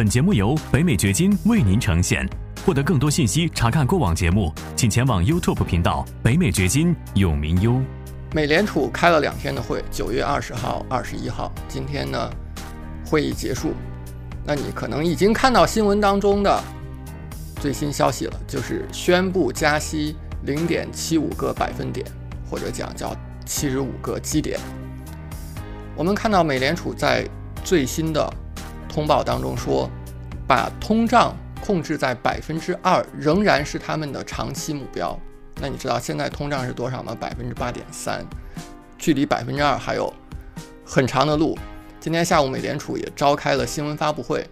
[0.00, 2.26] 本节目由北美掘金为您呈现。
[2.64, 7.78] 获得更多信息，查看过往节目，请前往 YouTube 频道“北美掘金”永明优。
[8.32, 12.30] 美联储开了两天的会，九月二十号、二十一号，今天呢，
[13.04, 13.74] 会议结束。
[14.42, 16.64] 那你可能已经看到新闻当中的
[17.56, 22.06] 最新消息了，就是宣布加息零点七五个百分点，
[22.50, 23.14] 或者讲叫
[23.44, 24.58] 七十五个基点。
[25.94, 27.28] 我们看到美联储在
[27.62, 28.32] 最新的
[28.90, 29.88] 通报当中说，
[30.46, 31.34] 把通胀
[31.64, 35.18] 控制在百分之二，仍然是他们的长期目标。
[35.62, 37.16] 那你知道现在通胀是多少吗？
[37.18, 38.26] 百分之八点三，
[38.98, 40.12] 距离百分之二还有
[40.84, 41.56] 很长的路。
[42.00, 44.44] 今天下午，美联储也召开了新闻发布会，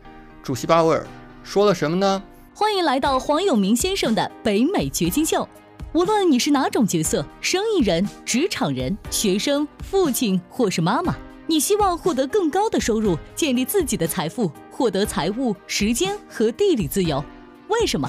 [0.42, 1.04] 主席鲍威尔
[1.42, 2.22] 说了什么呢？
[2.54, 5.48] 欢迎来到黄永明先生的北美掘金秀。
[5.94, 11.16] 无论你是哪种角色，生意人、职场人、学生、父亲或是妈妈，
[11.50, 17.24] 你希望获得更高的收入，建立自己的财富，获得财务、时间和地理自由。
[17.68, 18.08] 为什么？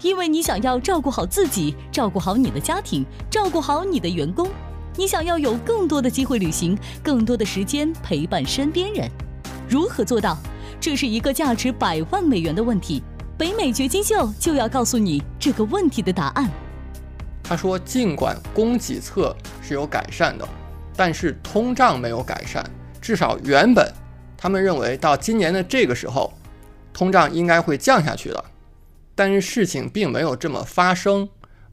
[0.00, 4.48] 因为你想要照顾好自己，照顾好你的家庭，照顾好你的员工。
[4.96, 9.06] 你想要有更多的机会旅行，更多的时间陪伴身边人。
[9.68, 10.38] 如何做到？
[10.80, 13.02] 这是一个价值百万美元的问题。
[13.36, 16.50] 北美掘金秀就要告诉你这个问题的答案。
[17.44, 20.48] 他说，尽管供给侧是有改善的，
[20.96, 22.64] 但是通胀没有改善。
[23.08, 23.90] 至少原本
[24.36, 26.30] 他们认为到今年的这个时候，
[26.92, 28.44] 通胀应该会降下去了。
[29.14, 31.26] 但是事情并没有这么发生，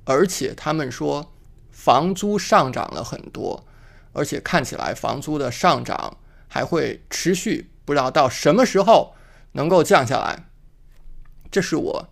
[0.05, 1.33] 而且他们说
[1.71, 3.65] 房租上涨了很多，
[4.13, 6.15] 而且看起来房租的上涨
[6.47, 9.13] 还会持续，不知道到什么时候
[9.51, 10.45] 能够降下来。
[11.51, 12.07] 这是我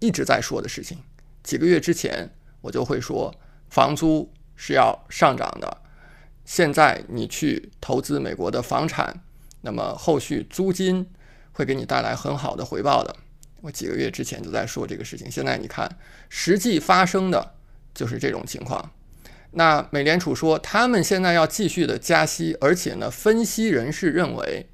[0.00, 0.98] 一直在说的事情。
[1.42, 2.30] 几个月之前
[2.60, 3.34] 我就会说
[3.70, 5.78] 房租是要上涨的。
[6.46, 9.20] 现在你去投资美国的房产，
[9.60, 11.06] 那么后续租金
[11.52, 13.14] 会给你带来很好的回报的。
[13.60, 17.54] 我几个月之前就在说这个事情，现在你看，实际发生的
[17.92, 18.92] 就是这种情况。
[19.50, 24.68] 那美联储说他们现在要继续的加息，而且呢，分析人士认为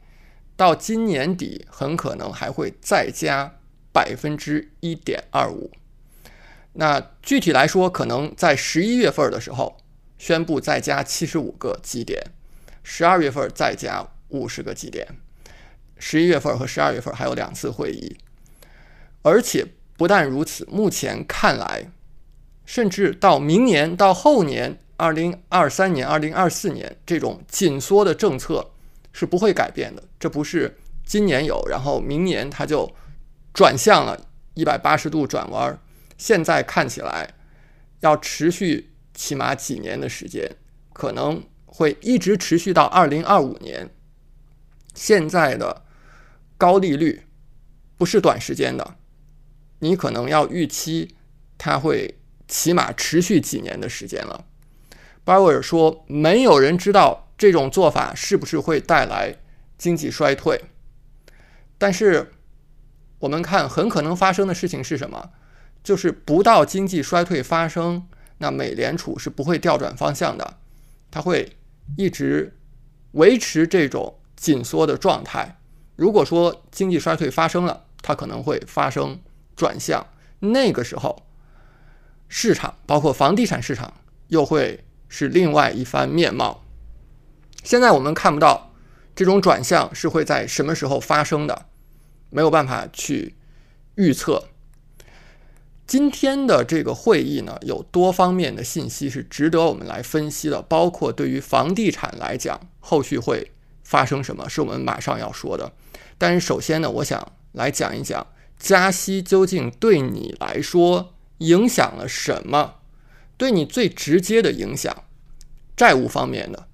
[0.57, 3.55] 到今年底很可能还会再加
[3.93, 5.71] 百分之一点二五。
[6.75, 9.79] 那具体来说，可能在十一月份的时候
[10.23, 12.23] 宣布再加七十五个基点，
[12.85, 15.05] 十二月份再加五十个基点，
[15.99, 18.17] 十一月份和十二月份还有两次会议。
[19.23, 19.67] 而且
[19.97, 21.91] 不但如此，目前看来，
[22.65, 28.71] 甚至到明年、到后年，二零二三年、二零二四年，这种紧缩的政策
[29.13, 30.05] 是不会改变的。
[30.21, 32.89] 这不是今年有，然后明年它就
[33.53, 35.77] 转向了，一百八十度转弯。
[36.17, 37.35] 现在看起来
[37.99, 40.57] 要持续起码几年的时间，
[40.93, 43.91] 可能会一直持续到二零二五年。
[44.95, 45.85] 现在的
[46.59, 47.23] 高利率
[47.97, 48.97] 不是短时间的。
[49.79, 51.17] 你可能要预期
[51.59, 54.45] 它会起码持续几年的时间了。
[55.25, 59.37] 鲍威尔说，没有人知道这种做法是不是会带来
[59.77, 60.61] 经济衰退。
[61.79, 62.33] 但是
[63.21, 65.31] 我们看，很可能发生的事情是什么？
[65.83, 68.07] 就是不到经济衰退发生，
[68.43, 70.59] 那美联储是不会调转方向的，
[71.11, 71.57] 它会
[71.97, 72.59] 一直
[73.13, 75.57] 维持这种紧缩的状态。
[75.97, 79.19] 如果说经济衰退发生了，它可能会发生。
[79.55, 80.07] 转向
[80.41, 81.27] 那个时候，
[82.27, 83.93] 市场包括房地产市场
[84.29, 86.65] 又会是另外一番面貌。
[87.63, 88.73] 现在我们看不到
[89.15, 91.67] 这种转向是会在什么时候发生的，
[92.31, 93.37] 没有办法去
[93.97, 94.49] 预测。
[95.87, 103.51] 今天的这个会议呢，有多方面的信息是值得我们来分析的，包括对于房地产来讲，后续会
[103.83, 105.73] 发生什么，是我们马上要说的。
[106.17, 108.27] 但是首先呢，我想来讲一讲。
[108.59, 112.77] 加息究竟对你来说影响了什么？
[113.37, 115.05] 对你最直接的影响，
[115.77, 116.69] 债务方面的，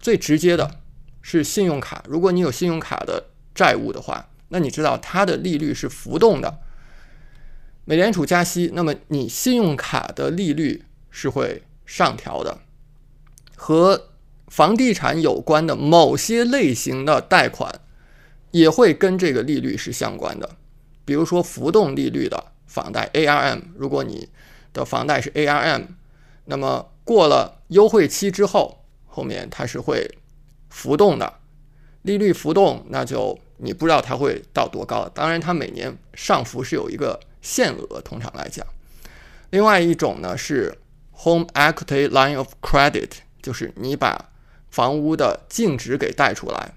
[0.00, 0.80] 最直接的
[1.20, 2.02] 是信用卡。
[2.08, 6.60] 如果你有信用卡的债务的话，那你知道它的利率是浮动的。
[7.88, 12.58] 美联储加息，那么你信用卡的利率是会上调的。
[13.54, 14.08] 和
[14.48, 17.80] 房地产有关的某些类型的贷款，
[18.50, 20.56] 也会跟这个利率是相关的。
[21.04, 24.28] 比如说浮动利率的房贷 ARM，如果你
[24.72, 25.86] 的房贷是 ARM，
[26.46, 30.18] 那么过了优惠期之后，后面它是会
[30.68, 31.34] 浮动的，
[32.02, 35.08] 利率浮动，那就你不知道它会到多高。
[35.14, 38.66] 当然，它每年上浮是有一个限额，通常来讲。
[39.50, 40.76] 另外一种呢是
[41.22, 43.10] Home Equity Line of Credit，
[43.40, 44.30] 就是你把
[44.68, 46.74] 房屋的净值给贷出来，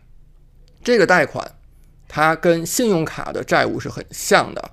[0.83, 1.55] 这个贷款。
[2.11, 4.71] 它跟信用卡的债务是很像的，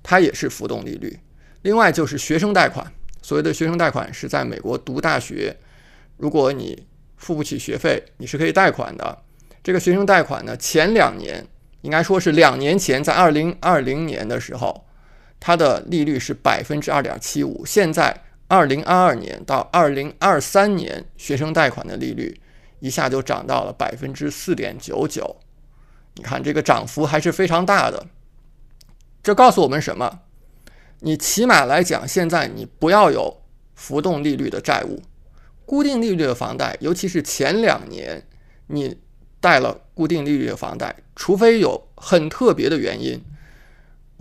[0.00, 1.18] 它也是浮动利率。
[1.62, 5.56] 另外就是学生贷款，所谓的学生贷款是在美国读大学，
[6.16, 6.86] 如果你
[7.16, 9.22] 付不起学费，你是可以贷款的。
[9.64, 11.44] 这个学生贷款呢，前两年
[11.80, 14.86] 应该说是两年前，在二零二零年的时候，
[15.44, 17.66] 它的利率是百分之二点七五。
[17.66, 18.16] 现在
[18.46, 22.40] 二零二二年到二零二三年，学生贷款的利率
[22.78, 25.36] 一下就涨到了百分之四点九九。
[26.14, 28.06] 你看这个涨幅还是非常大的。
[29.20, 30.20] 这告诉我们什么？
[31.00, 33.42] 你起码来讲，现在你不要有
[33.74, 35.02] 浮动利率的债务，
[35.66, 38.24] 固定利率的房贷，尤其是前两年
[38.68, 38.96] 你。
[39.42, 43.20] 贷了固定利率的房贷，除非有很特别的原因，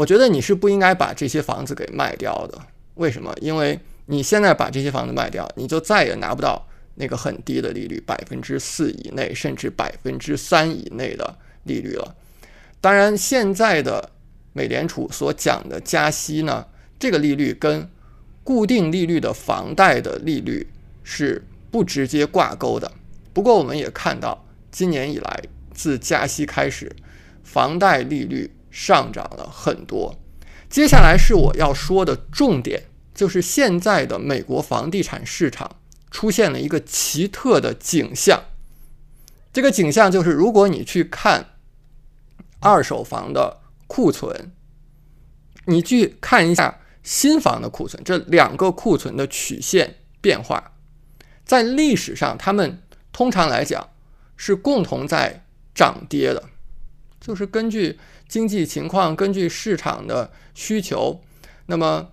[0.01, 2.57] 我觉得你是不应该把这些房子给卖掉的。
[2.95, 3.31] 为什么？
[3.39, 12.15] 因为你现在把这些房子卖掉，你就再也拿不到那个很低的利率，百分之四以内，甚至百分之三以内的利率了。
[12.81, 14.09] 当然，现在的
[14.53, 16.65] 美联储所讲的加息呢，
[16.97, 17.87] 这个利率跟
[18.43, 20.67] 固定利率的房贷的利率
[21.03, 22.91] 是不直接挂钩的。
[23.33, 24.43] 不过，我们也看到。
[24.71, 25.43] 今年以来，
[25.75, 26.91] 自加息开始，
[27.43, 30.15] 房贷利率上涨了很多。
[30.69, 35.75] 接下来是我要说的重点，就是现在的美国房地产市场
[36.09, 38.41] 出现了一个奇特的景象。
[39.51, 41.49] 这个景象就是，如果你去看
[42.59, 44.51] 二手房的库存，
[45.65, 50.71] 你去看一下新房的库存，这两个库存的曲线变化，
[51.43, 52.81] 在历史上，他们
[53.11, 53.87] 通常来讲。
[54.43, 55.45] 是共同在
[55.75, 56.43] 涨跌的，
[57.21, 57.97] 就是根据
[58.27, 61.21] 经济情况，根据市场的需求，
[61.67, 62.09] 那么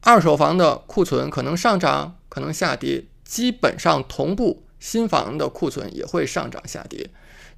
[0.00, 7.10] 二手房的库存可能上涨，可能下跌，基本上同步，新房的库存也会上涨下跌。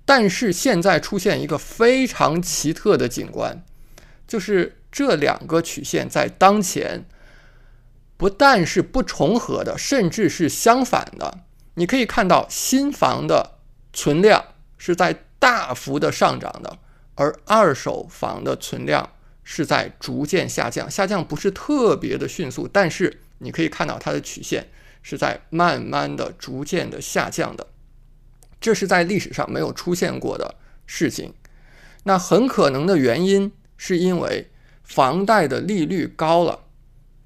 [0.04, 3.64] 但是现在出现一个非常奇特的景观，
[4.28, 7.06] 就是这两个曲线在当前
[8.18, 11.38] 不但是不重合的，甚至是相反的。
[11.76, 13.52] 你可以看到新房的。
[13.96, 14.44] 存量
[14.76, 16.78] 是在大幅的上涨的，
[17.16, 19.10] 而二手房的存量
[19.42, 24.68] 是在逐渐下降，下降不是特别的迅速，但是你可以看到它的曲线
[25.02, 27.66] 是在慢慢的、逐渐的下降的，
[28.58, 30.54] 这是在历史上没有出现过的
[30.86, 31.34] 事情。
[32.04, 34.50] 那很可能的原因是因为
[34.82, 36.60] 房贷的利率高了，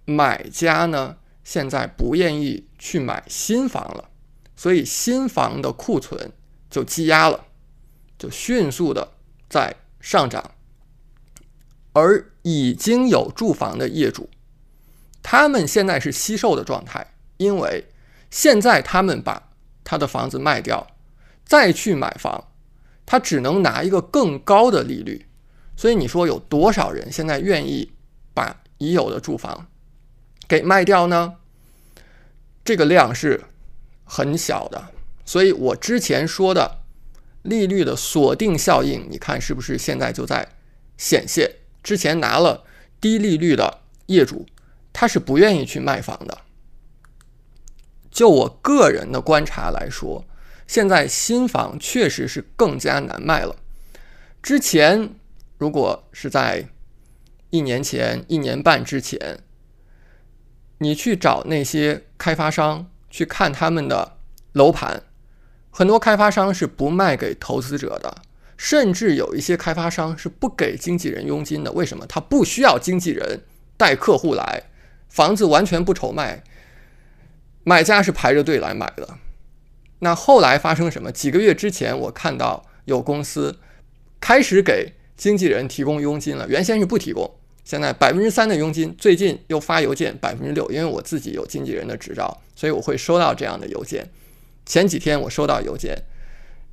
[0.05, 4.11] 买家呢现在不愿意去买新房了，
[4.57, 6.33] 所以新房的库存。
[6.71, 7.47] 就积压了，
[8.19, 9.13] 就迅速的
[9.49, 10.53] 在上涨，
[11.93, 14.29] 而已经有住房的业主，
[15.23, 17.87] 他们现在是惜售的状态，因为
[18.31, 19.51] 现在他们把
[19.85, 20.87] 他的房子卖掉，
[21.45, 22.49] 再去买房，
[23.07, 25.27] 他只能拿一个更高的利率，
[25.77, 27.93] 所以你说有多少人现在愿意
[28.35, 29.67] 把已有的住房
[30.47, 31.37] 给卖掉呢？
[32.65, 33.45] 这个量是
[34.05, 34.89] 很小的。
[35.25, 36.81] 所以我之前说的
[37.43, 40.49] 利率的锁定效应，你看是不是现在就在
[40.97, 41.51] 显现？
[41.83, 42.65] 之前拿了
[43.01, 44.47] 低利率的业主，
[44.93, 46.39] 他是不愿意去卖房的。
[48.11, 50.25] 就我个人的观察来说，
[50.67, 53.57] 现在新房确实是更加难卖了。
[54.43, 55.11] 之前
[55.57, 56.69] 如果是在
[57.51, 59.39] 一年前、一年半之前，
[60.79, 64.19] 你去找那些开发商去看他们的
[64.53, 65.05] 楼盘。
[65.79, 68.13] 很多开发商是不卖给投资者的，
[68.57, 71.71] 甚至有一些开发商是不给经纪人佣金的。
[71.71, 72.05] 为什么？
[72.09, 73.43] 他不需要经纪人
[73.77, 74.65] 带客户来，
[75.09, 76.43] 房子完全不愁卖，
[77.63, 79.09] 买家是排着队来买的。
[80.01, 81.13] 那后来发生什么？
[81.13, 83.61] 几个月之前，我看到有公司
[84.19, 87.33] 开始给经纪人提供佣金了，原先是不提供，
[87.63, 94.11] 现在百分之三的佣金，最近又发邮件百分之六，因为我自己有经纪人的执照，所以我会收到这样的邮件。
[94.69, 96.05] 前几天我收到邮件，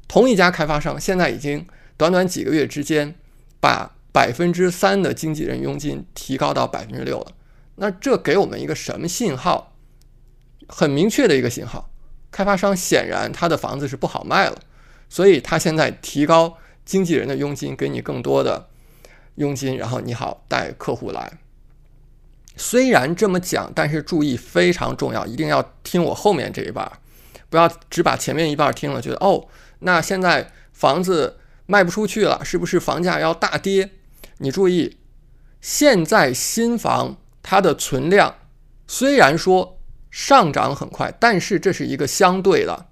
[0.06, 3.16] 同一家开发商现在已经短短几个月之间，
[3.62, 7.32] 把百分之三的经纪人佣金提高到百分之六了。
[7.78, 9.78] 那这给我们一个什么信号？
[10.68, 11.90] 很明确的一个信号，
[12.32, 14.60] 开发商显然他的房子是不好卖了，
[15.08, 18.68] 所以他现在提高经纪人的佣金，给你更多的
[19.36, 21.40] 佣金，然后你好带客户来。
[22.58, 26.92] 虽然这么讲，但是注意非常重要，一定要听我后面这一半。
[27.56, 29.48] 不要只把前面一半听了，觉得哦，
[29.80, 33.92] 那现在房子卖不出去了，是不是房价要大跌？
[34.40, 34.98] 你注意，
[35.62, 38.36] 现在新房它的存量
[38.88, 39.80] 虽然说
[40.12, 42.88] 上涨很快，但是这是一个相对的，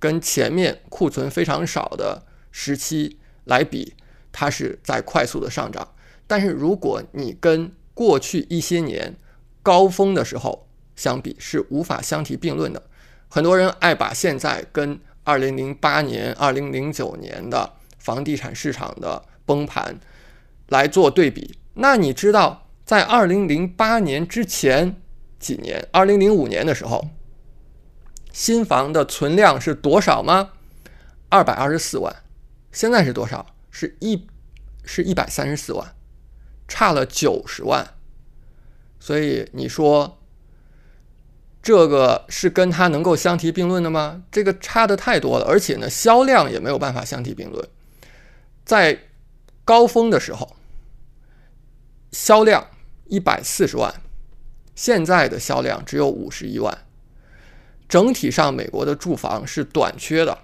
[0.00, 3.94] 跟前面库存非常少的时期来比，
[4.32, 5.94] 它是在快速的上涨。
[6.26, 9.14] 但是如果你跟过去一些年
[9.62, 12.82] 高峰的时候相比，是无法相提并论的。
[13.30, 20.00] 很多人爱把现在跟2008年、2009年的房地产市场的崩盘
[20.68, 21.56] 来做对比。
[21.74, 25.00] 那你知道，在2008年之前
[25.38, 27.08] 几年，2005年的时候，
[28.32, 30.50] 新房的存量是多少吗？
[31.28, 32.14] 二百二十四万。
[32.72, 33.54] 现在是多少？
[33.70, 34.26] 是一，
[34.84, 35.94] 是一百三十四万，
[36.66, 37.94] 差了九十万。
[38.98, 40.19] 所以你说，
[41.62, 44.22] 这个是跟它能够相提并论的吗？
[44.30, 47.68] 这个差的太多了，而且呢，销量也没有办法相提并论。
[48.64, 48.98] 在
[49.64, 50.56] 高峰的时候。
[52.12, 52.66] 销量
[53.06, 53.94] 一百四十万，
[54.74, 56.76] 现在的销量只有五十一万。
[57.88, 60.36] 整体上，美国的住房是短缺的。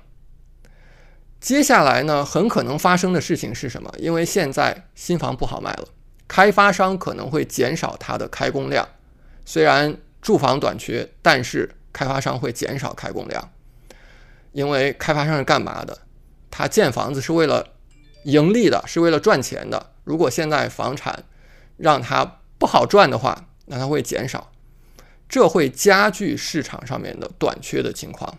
[1.40, 3.92] 接下来呢，很可能发生的事情是什么？
[3.99, 5.88] 因为现在新房不好卖了，
[6.28, 8.88] 开发商可能会减少它的开工量。
[9.44, 9.96] 虽然
[10.26, 13.52] 住房短缺，但是开发商会减少开工量，
[14.50, 15.97] 因为开发商是干嘛的？
[16.50, 17.64] 他建房子是为了
[18.25, 19.92] 盈利的，是为了赚钱的。
[20.02, 21.23] 如果现在房产，
[21.76, 24.50] 让它不好赚的话，那它会减少，
[25.28, 28.37] 这会加剧市场上面的短缺的情况。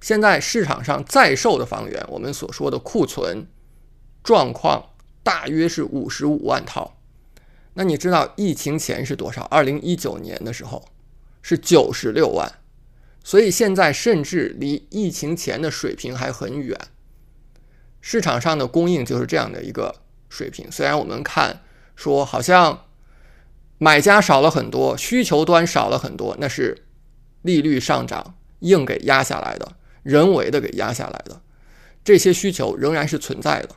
[0.00, 3.46] 现在市场上在售的房源，我们所说的库存
[4.24, 6.97] 状况大约是五十五万套。
[7.78, 9.42] 那你知道疫情前是多少？
[9.44, 10.84] 二零一九年的时候
[11.40, 12.52] 是九十六万，
[13.22, 16.76] 所以现在甚至离疫情前的水平还很远。
[18.00, 19.94] 市场上的供应就是这样的一个
[20.28, 20.66] 水平。
[20.70, 21.60] 虽然我们看。
[21.98, 22.84] 说好像
[23.78, 26.86] 买家少了很多，需求端少了很多，那是
[27.42, 29.72] 利率上涨硬给压下来的，
[30.04, 31.40] 人为的给压下来的。
[32.04, 33.70] 这些需求仍然是存在的，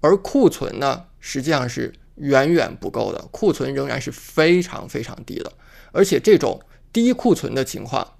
[0.00, 5.52] 而库存呢，实际上是远远不够的，库存仍然是非常非常低的。
[5.92, 6.60] 而且这种
[6.92, 8.14] 低库存的情况，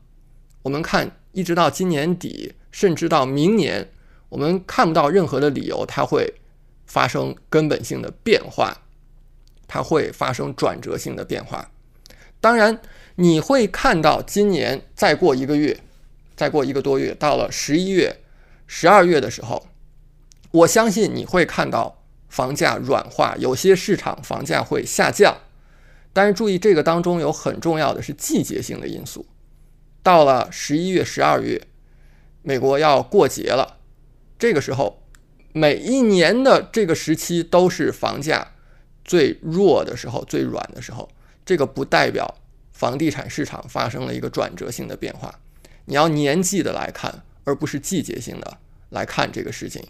[0.63, 3.91] 我们看一直到今年底，甚至到明年，
[4.29, 6.35] 我们看不到任何的理由它会
[6.87, 8.77] 发生根本性的变化。
[9.73, 11.71] 它会发生转折性的变化，
[12.41, 12.81] 当然
[13.15, 15.79] 你会看到今年再过一个月，
[16.35, 18.17] 再过一个多月，到了十一月、
[18.67, 19.69] 十二月的时候，
[20.51, 22.00] 我相信你会看到
[22.31, 25.37] 房价软化，有些市场房价会下降。
[26.15, 29.27] 但是注意，这个当中有很重要的是季节性的因素。
[30.03, 31.61] 到了十一月、十二月，
[32.41, 33.77] 美国要过节了，
[34.39, 35.03] 这个时候
[35.53, 38.53] 每一年的这个时期都是房价。
[39.03, 41.09] 最弱的时候，最软的时候，
[41.45, 42.37] 这个不代表
[42.71, 45.35] 房地产市场发生了一个转折性的变化。
[45.87, 48.59] 你要年季的来看，而不是季节性的
[48.91, 49.85] 来看这个事情。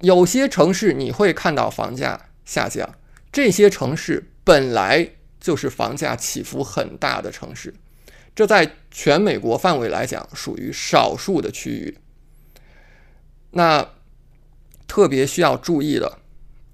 [0.00, 2.88] 有些城市你会看到房价下降，
[3.32, 7.74] 这些城市本来就是房价起伏很大的城市，
[8.34, 11.98] 这在全美国范围来讲属于少数的区域。
[13.52, 13.90] 那
[14.86, 16.18] 特别需要注意的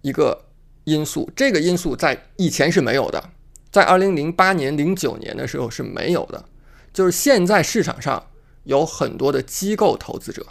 [0.02, 0.42] 一个。
[0.88, 3.30] 因素，这个因素在以前是没有的，
[3.73, 6.45] 在二零零八年、零九年的时候是没有的。
[6.92, 8.25] 就是现在市场上
[8.62, 10.47] 有很多的机构投资者，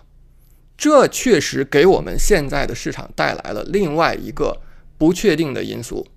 [0.77, 4.61] 这确实给我们现在的市场带来了另外一个
[4.97, 6.07] 不确定的因素，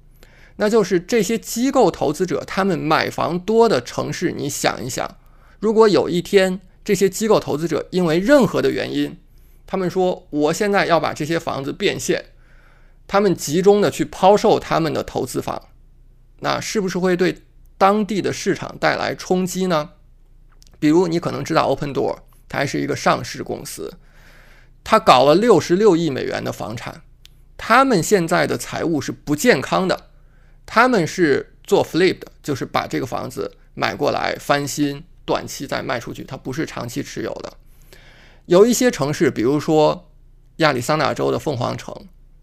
[0.57, 5.17] 那就是这些机构投资者他们买房多的城市，你想一想，
[5.61, 9.17] 如果有一天这些机构投资者因为任何的原因，
[9.67, 12.25] 他们说我现在要把这些房子变现。
[13.11, 15.69] 他们集中的去抛售他们的投资房，
[16.41, 17.39] 那是不是会对
[17.79, 19.93] 当地的市场带来冲击呢？
[20.79, 22.19] 比如你可能知道 Open Door，
[22.51, 23.95] 它还是一个上市公司，
[24.91, 27.03] 他搞了六十六亿美元的房产，
[27.59, 30.07] 他们现在的财务是不健康的，
[30.65, 37.53] 他们是做 flip 的，就是把这个房子买过来翻新，短期再卖出去，它不是长期持有的。
[38.47, 40.09] 有一些城市，比如说
[40.57, 41.95] 亚利桑那州的凤凰城。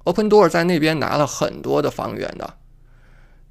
[0.03, 2.57] Open Door 在那边拿了很多的房源的，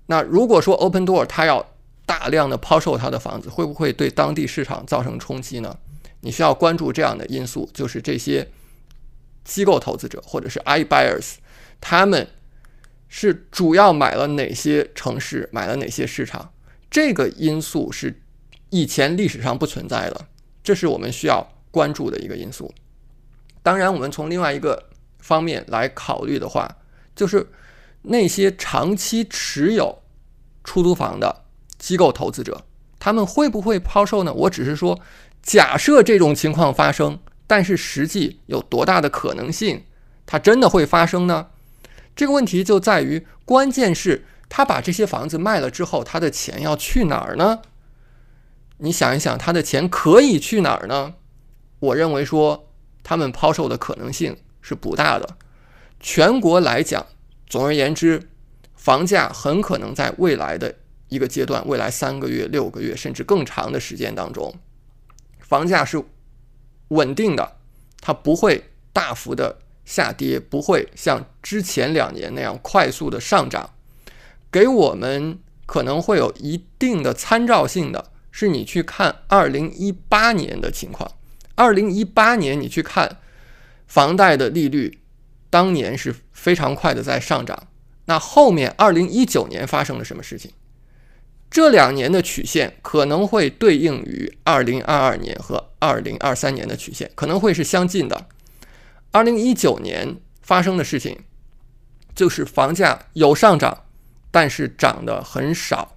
[0.06, 1.66] 那如果说 Open Door 它要
[2.06, 5.76] 大量的抛售它的房子，会不会对当地市场造成冲击呢？
[6.20, 8.48] 你需要关注这样的因素，就是这些
[9.44, 11.34] 机构投资者或者是 i buyers，
[11.80, 12.26] 他们
[13.08, 16.52] 是主要买了哪些城市，买了哪些市场？
[16.90, 18.20] 这个因素是
[18.70, 20.26] 以前历史上不存在的，
[20.62, 22.74] 这是我们需要关注的一个因素。
[23.62, 24.90] 当然，我们从另外一个。
[25.24, 26.68] 方面来考虑的话，
[27.16, 27.46] 就是
[28.02, 30.02] 那些长期持有
[30.62, 31.46] 出租房的
[31.78, 32.62] 机构投资者，
[32.98, 34.34] 他们会不会抛售呢？
[34.34, 35.00] 我只是说，
[35.42, 37.18] 假设这种情况发生，
[37.54, 39.84] 但是实际有多大的可能性，
[40.26, 41.50] 它真的会发生呢？
[42.16, 47.60] 这个问题就在于，关键是他把这些房子卖了之后，他的钱要去哪儿呢？
[48.78, 51.14] 你想一想，他的钱可以去哪儿呢？
[51.78, 52.72] 我认为说，
[53.04, 55.36] 他们抛售的可能性是不大的。
[56.00, 57.06] 全国来讲，
[57.46, 58.30] 总而言之，
[58.74, 60.74] 房价很可能在未来的
[61.08, 64.52] 一个阶段，未来三个月、六个月甚至更长的时间当中，
[65.38, 66.02] 房价是
[66.94, 67.56] 稳定的，
[68.00, 73.70] 它不会大幅的下跌，不会像之前两年那样快速的上涨。
[74.50, 78.12] 给我们可能会有一定的参照性的。
[78.36, 81.08] 是你去看二零一八年的情况，
[81.54, 83.18] 二零一八年你去看
[83.86, 84.98] 房贷的利率，
[85.50, 87.68] 当年是非常快的在上涨。
[88.06, 90.50] 那后面二零一九年发生了什么事情？
[91.54, 98.26] 这两年的曲线可能会对应于二零二二年和二零二三年的曲线，可能会是相近的。
[99.12, 101.20] 二零一九年发生的事情
[102.12, 103.84] 就是房价有上涨，
[104.32, 105.96] 但是涨得很少。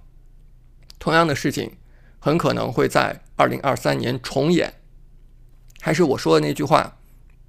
[1.00, 1.72] 同样的事情。
[2.20, 4.74] 很可能会在二零二三年重演，
[5.80, 6.96] 还是我说的那句话，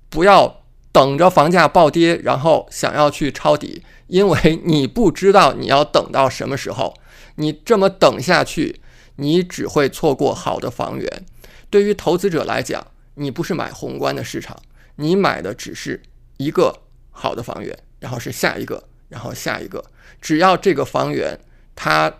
[0.10, 0.62] 不要
[0.92, 6.94] 等着房价暴跌，然后想要去抄底，因为你不知道你要等到什么时候。
[7.36, 8.82] 你这么等下去，
[9.16, 11.26] 你只会错过好的房源。
[11.70, 12.86] 对于投资者来讲，
[13.16, 14.62] 你不是买宏观的市场，
[14.98, 16.02] 你买的只是
[16.36, 19.86] 一个好的房源，然后是下一个，然后下一个。
[20.20, 21.40] 只要这个房源
[21.76, 22.14] 它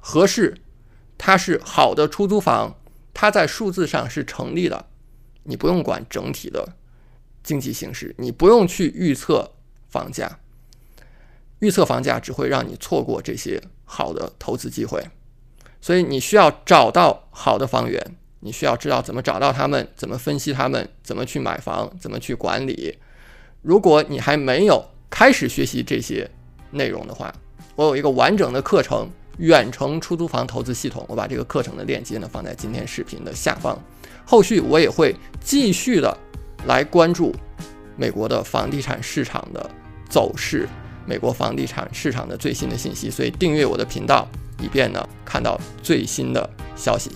[0.00, 0.56] 合适。
[1.18, 2.76] 它是好的出租房，
[3.14, 4.84] 它在数字上是成立的，
[5.44, 6.74] 你不用管整体的
[7.42, 9.50] 经济形势，你不用去预测
[9.88, 10.40] 房价，
[11.60, 15.02] 预测房价只会让你错过这些好的投资机会，
[15.80, 22.98] 所以你需要找到好的房源，你需要知道怎么找到他们，怎么分析他们，怎么去买房，怎么去管理。
[23.62, 26.30] 如果你还没有开始学习这些
[26.70, 27.34] 内容的话，
[27.74, 29.08] 我有一个完整的课程。
[29.38, 33.78] 远程出租房投资系统，我把这个课程的链接呢放在今天视频的下方。
[34.24, 35.14] 后续我也会
[35.44, 36.16] 继续的
[36.64, 37.34] 来关注
[37.98, 39.70] 美国的房地产市场的
[40.08, 40.66] 走势，
[41.06, 43.10] 美国房地产市场的最新的信息。
[43.10, 44.28] 所以订阅我的频道，
[44.62, 47.10] 以便呢看到最新的消息。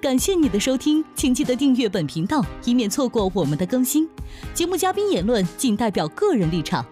[0.00, 4.08] 感谢你的收听，请记得订阅本频道，以免错过我们的更新。
[4.54, 6.84] 节目嘉宾言论仅代表个人立场。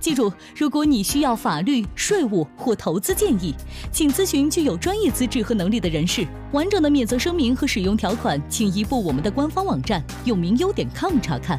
[0.00, 3.54] 记住，如果你需要法律、税务或投资建议，
[3.90, 6.26] 请咨询具有专业资质和能力的人士。
[6.52, 11.58] 完整的免责声明和使用条款，请移步我们的官方网站永明优点 com 查看。